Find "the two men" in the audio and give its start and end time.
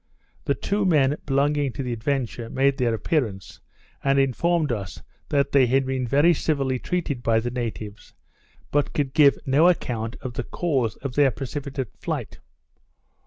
0.45-1.15